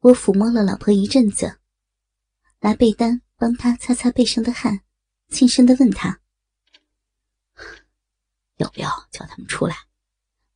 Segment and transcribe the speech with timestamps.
[0.00, 1.60] 我抚摸了老婆一阵子，
[2.60, 4.80] 拿被单帮她擦擦背上的汗，
[5.28, 6.22] 轻声的问她
[8.56, 9.76] ：“要不要叫他们出来？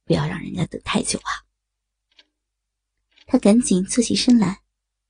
[0.04, 1.44] 不要让人家等太久啊！”
[3.26, 4.62] 她赶紧坐起身来，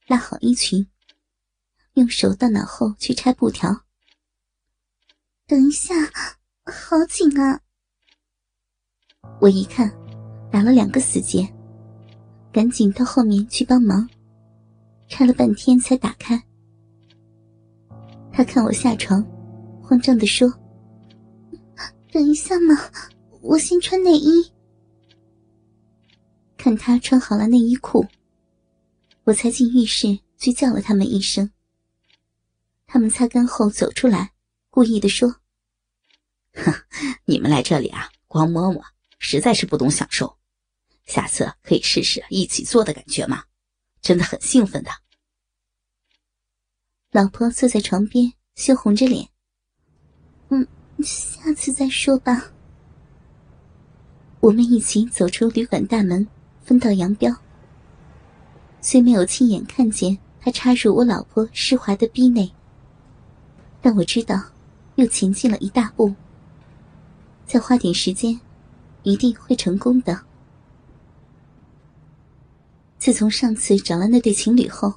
[0.08, 0.88] 拉好衣裙，
[1.92, 3.84] 用手到脑后去拆布条。
[5.46, 5.94] 等一下，
[6.64, 7.60] 好紧啊！
[9.40, 9.88] 我一看，
[10.50, 11.54] 打了两个死结，
[12.52, 14.10] 赶紧到后面去帮忙。
[15.09, 16.43] 拆了半天才打开。
[18.32, 19.25] 他看我下床，
[19.82, 20.53] 慌张的说
[22.11, 22.75] ：“等一下嘛，
[23.40, 24.50] 我先穿内衣。”
[26.57, 28.07] 看他穿好了内衣裤，
[29.25, 31.50] 我才进浴室去叫了他们一声。
[32.86, 34.33] 他们擦干后走出来，
[34.70, 35.36] 故意的说
[36.55, 36.73] ：“哼，
[37.25, 38.83] 你们来这里啊，光摸摸，
[39.19, 40.36] 实在是不懂享受。
[41.05, 43.45] 下次可以试试一起做的感觉吗？
[44.05, 44.91] 真的很兴奋的。”
[47.11, 49.28] 老婆坐在床边，羞红着脸。
[50.51, 50.67] 嗯，
[51.03, 52.53] 下次再说吧。
[54.41, 56.28] 我们一起走出旅馆大门，
[56.62, 57.34] 分道扬镳。
[58.81, 62.53] 虽没有亲眼看见他插入我老婆湿滑的逼内，
[63.81, 64.39] 但我知道，
[64.97, 66.15] 又前进了一大步。
[67.47, 68.39] 再花点时间，
[69.03, 70.21] 一定会成功的。
[73.05, 74.91] 自从上次找了那对情侣后。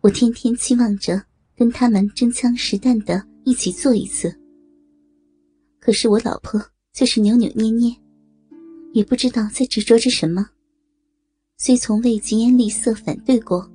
[0.00, 1.22] 我天天期望着
[1.54, 4.34] 跟他们真枪实弹的一起做一次，
[5.78, 6.58] 可是我老婆
[6.94, 7.94] 就是扭扭捏捏，
[8.94, 10.48] 也不知道在执着着什么。
[11.58, 13.70] 虽从未疾言厉色反对过，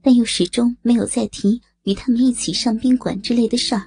[0.00, 3.82] 但又始终没有再提与他们一起上宾馆之类的事儿。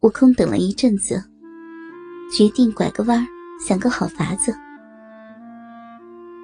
[0.00, 1.22] 我空等了一阵子，
[2.36, 3.24] 决定拐个弯
[3.64, 4.52] 想个好法子。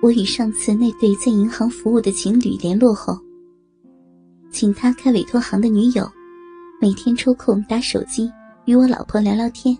[0.07, 3.19] 我与上次那对在银行服务的情侣联络后，
[4.53, 6.09] 请他开委托行的女友，
[6.81, 8.31] 每天抽空打手机
[8.67, 9.77] 与我老婆聊聊天。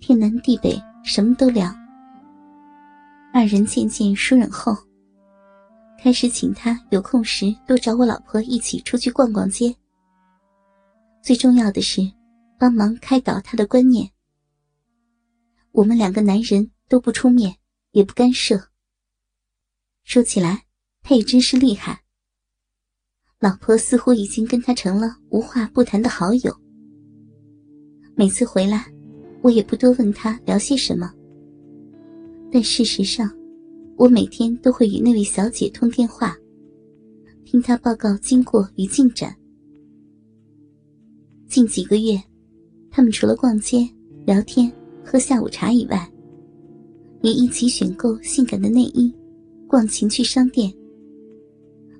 [0.00, 1.70] 天南地北，什么都聊。
[3.34, 4.74] 二人渐渐熟稔后，
[6.02, 9.76] 开始请他有空时多找我老婆一起出去逛逛街。
[11.22, 12.00] 最重要的是，
[12.58, 14.10] 帮忙开导他的观念。
[15.72, 17.54] 我们两个男人都不出面。
[17.92, 18.60] 也不干涉。
[20.04, 20.64] 说起来，
[21.02, 22.02] 他也真是厉害。
[23.38, 26.54] 老婆似乎已经跟他成了无话不谈的好友。
[28.14, 28.92] 每次回来，
[29.42, 31.12] 我也不多问他聊些什么。
[32.50, 33.30] 但事实上，
[33.96, 36.36] 我每天都会与那位小姐通电话，
[37.44, 39.34] 听她报告经过与进展。
[41.46, 42.22] 近几个月，
[42.90, 43.88] 他们除了逛街、
[44.24, 44.70] 聊天、
[45.04, 46.10] 喝下午茶以外，
[47.22, 49.12] 也一起选购性感的内衣，
[49.66, 50.72] 逛情趣商店。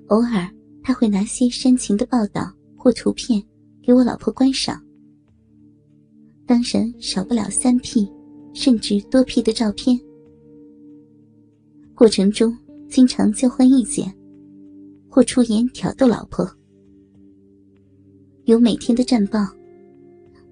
[0.07, 0.49] 偶尔，
[0.83, 3.41] 他会拿些煽情的报道或图片
[3.81, 4.81] 给我老婆观赏。
[6.45, 8.11] 当然，少不了三 P，
[8.53, 9.97] 甚至多 P 的照片。
[11.95, 12.55] 过程中
[12.89, 14.13] 经常交换意见，
[15.09, 16.45] 或出言挑逗老婆。
[18.43, 19.39] 有每天的战报，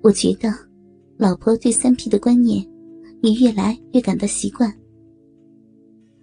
[0.02, 0.50] 我觉得，
[1.18, 2.66] 老婆对三 P 的观念。
[3.22, 4.72] 也越来越感到习惯。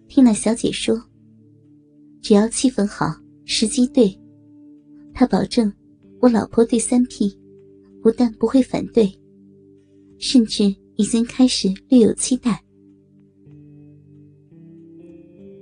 [0.08, 1.00] 听那小姐说，
[2.20, 3.06] 只要气氛好，
[3.44, 4.18] 时机对，
[5.12, 5.72] 她保证
[6.20, 7.38] 我老婆对三 P
[8.02, 9.12] 不但不会反对，
[10.18, 10.64] 甚至
[10.96, 12.64] 已经开始略有期待。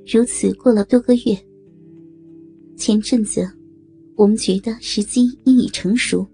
[0.07, 1.37] 如此过了多个月，
[2.77, 3.45] 前阵子
[4.15, 6.25] 我们觉得时机应已成熟，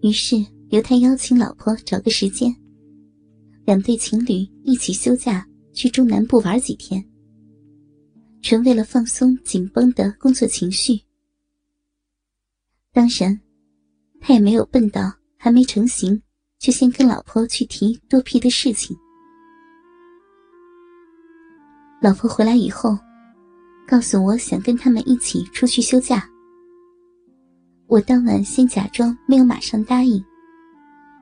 [0.00, 0.36] 于是
[0.70, 2.50] 由他邀请老婆找个时间。
[3.64, 7.04] 两对情侣一起休假去中南部玩几天，
[8.42, 11.00] 纯为了放松紧绷的工作情绪。
[12.92, 13.40] 当然，
[14.20, 16.20] 他也没有笨到还没成型
[16.58, 18.96] 就先跟老婆去提多批的事情。
[22.02, 22.98] 老婆回来以后，
[23.86, 26.28] 告诉我想跟他们一起出去休假。
[27.86, 30.22] 我当晚先假装没有马上答应，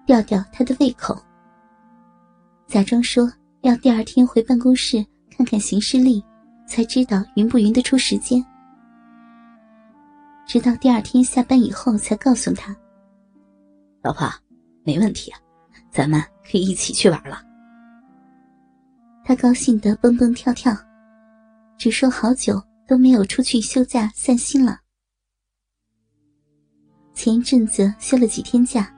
[0.07, 1.23] 吊吊他的胃口。
[2.71, 3.29] 假装说
[3.63, 6.25] 要第二天回办公室看看行事历，
[6.69, 8.41] 才知道匀不匀得出时间。
[10.47, 12.75] 直到第二天下班以后，才告诉他
[14.05, 14.33] ：“老婆，
[14.85, 15.33] 没问题，
[15.91, 17.43] 咱们可以一起去玩了。”
[19.27, 20.73] 他高兴得蹦蹦跳跳，
[21.77, 24.79] 只说好久都没有出去休假散心了。
[27.15, 28.89] 前一阵子休了几天假，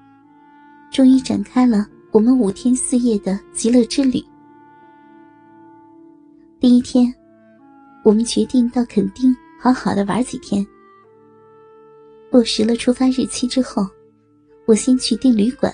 [0.91, 1.87] 终于展开了。
[2.13, 4.23] 我们五天四夜的极乐之旅。
[6.61, 7.13] 第一天，
[8.05, 10.65] 我们决定到垦丁好好的玩几天。
[12.31, 13.89] 落实了出发日期之后，
[14.67, 15.73] 我先去订旅馆。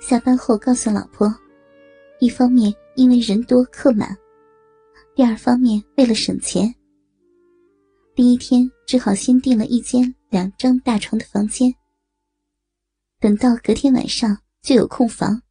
[0.00, 1.30] 下班后告诉老婆，
[2.18, 4.16] 一方面因为人多客满，
[5.14, 6.74] 第二方面为了省钱。
[8.14, 11.70] 第一天只好先订了一间两张大床的房间，
[13.20, 15.42] 等到隔天晚上就有空房，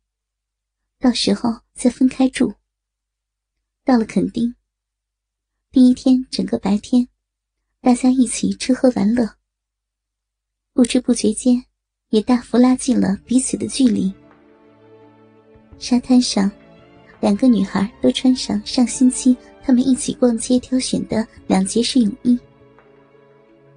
[0.97, 2.53] 到时候再分开住。
[3.83, 4.55] 到了垦丁，
[5.69, 7.09] 第一天整个白天，
[7.81, 9.35] 大家一起吃喝玩乐，
[10.71, 11.65] 不知不觉间
[12.09, 14.13] 也大幅拉近了彼此的距离。
[15.77, 16.49] 沙滩上，
[17.19, 22.39] 两个女孩都穿上上星期她们一起逛街挑选的两节式泳衣，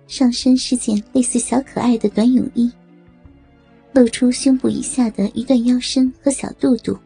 [0.07, 2.71] 上身是件类似小可爱的短泳衣，
[3.95, 6.99] 露出胸部以下的一段腰身和小肚肚，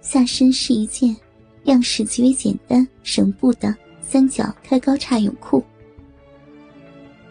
[0.00, 1.16] 下身是一件。
[1.64, 5.62] 样式极为简单、省布的三角开高叉泳裤，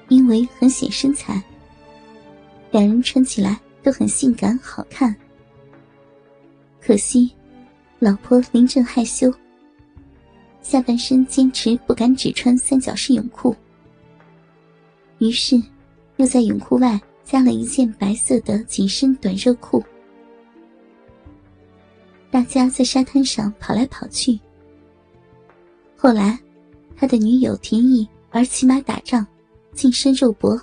[0.09, 1.42] 因为很显身材，
[2.69, 5.15] 两人穿起来都很性感好看。
[6.80, 7.31] 可惜，
[7.98, 9.33] 老婆临阵害羞，
[10.62, 13.56] 下半身坚持不敢只穿三角式泳裤，
[15.18, 15.60] 于是
[16.18, 19.83] 又在泳裤外加了一件白色的紧身短热裤。
[22.31, 24.39] 大家在沙滩上跑来跑去。
[25.97, 26.39] 后来，
[26.95, 29.27] 他的女友提议玩骑马打仗，
[29.74, 30.57] 近身肉搏。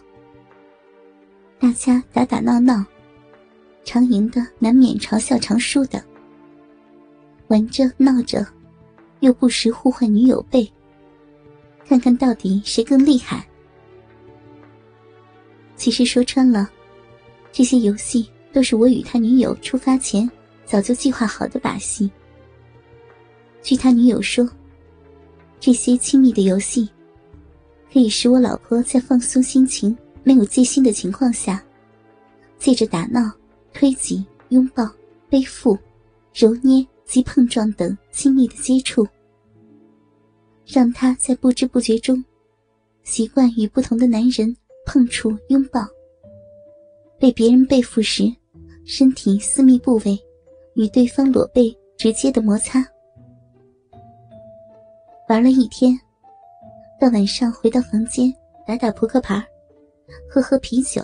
[1.59, 2.83] 大家打打闹闹，
[3.85, 6.03] 常赢的难免嘲笑常输的。
[7.49, 8.47] 玩着闹着，
[9.21, 10.67] 又不时互换女友背，
[11.87, 13.47] 看看到底谁更厉害。
[15.85, 16.71] 其实说穿了，
[17.53, 20.27] 这些游戏都是我与他女友出发前。
[20.65, 22.11] 早就计划好的把戏。
[23.61, 24.49] 据他女友说，
[25.61, 26.89] 这些亲密的游戏，
[27.93, 31.63] 可以使我老婆在放松心情、没有戒心的情况下，
[32.59, 33.31] 借着打闹、
[33.75, 34.91] 推挤、拥抱、
[35.29, 35.79] 背负、
[36.33, 39.07] 揉捏及碰撞等亲密的接触，
[40.67, 42.25] 让她在不知不觉中，
[43.03, 45.87] 习惯与不同的男人碰触、拥抱，
[47.19, 48.25] 被别人背负时，
[48.85, 50.19] 身体私密部位。
[50.77, 52.85] 与对方裸背直接的摩擦，
[55.29, 55.97] 玩了一天，
[57.01, 58.35] 到晚上回到房间
[58.67, 59.41] 打打扑克牌，
[60.29, 61.01] 喝喝啤酒。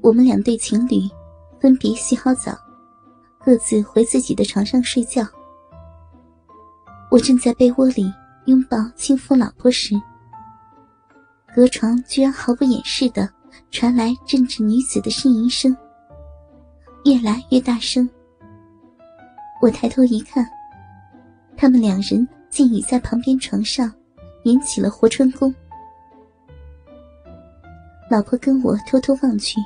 [0.00, 1.00] 我们两对情侣
[1.60, 2.56] 分别洗好澡，
[3.44, 5.24] 各自回自己的床上睡觉。
[7.10, 8.14] 我正在被窝里
[8.46, 9.96] 拥抱轻抚老婆时，
[11.54, 13.28] 隔床居然毫不掩饰的
[13.70, 15.76] 传来阵阵女子的呻吟声，
[17.04, 18.08] 越来越大声。
[19.60, 20.48] 我抬头一看，
[21.56, 23.92] 他们两人竟已在旁边床上
[24.44, 25.54] 演起了活春宫。
[28.10, 29.60] 老婆跟我偷偷望去，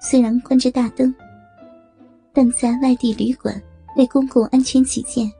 [0.00, 1.14] 虽然关着大灯，
[2.32, 3.60] 但在外地旅馆
[3.96, 5.30] 为公共安全起见，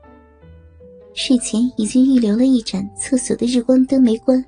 [1.13, 4.43] 睡前已经预留了一盏厕所的日光灯没关，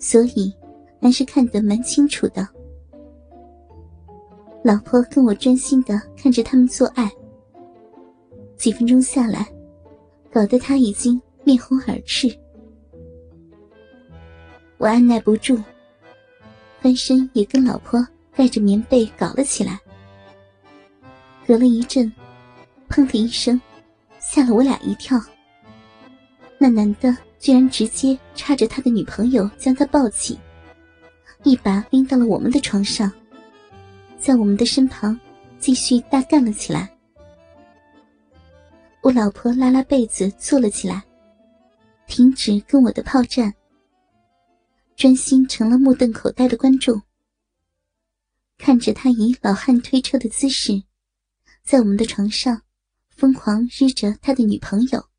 [0.00, 0.52] 所以
[1.00, 2.48] 还是看得蛮清楚的。
[4.64, 7.08] 老婆跟我专心的看着他们做爱，
[8.56, 9.46] 几分钟下来，
[10.32, 12.28] 搞得他已经面红耳赤。
[14.78, 15.62] 我按耐不住，
[16.80, 19.78] 翻身也跟老婆盖着棉被搞了起来。
[21.46, 22.10] 隔了一阵，
[22.88, 23.60] 砰的一声，
[24.18, 25.20] 吓了我俩一跳。
[26.58, 30.38] 那男的居然直接叉着他的女朋友将他抱起，
[31.42, 33.10] 一把拎到了我们的床上。
[34.18, 35.18] 在我们的身旁，
[35.58, 36.94] 继续大干了起来。
[39.00, 41.02] 我老婆拉拉被子坐了起来，
[42.06, 43.54] 停止跟我的炮战，
[44.94, 47.00] 专心成了目瞪口呆的观众。
[48.58, 50.82] 看着他以老汉推车的姿势，
[51.64, 52.60] 在我们的床上
[53.08, 55.09] 疯狂日着他的女朋友。